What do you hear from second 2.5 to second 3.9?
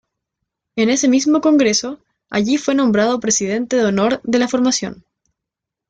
fue nombrado presidente de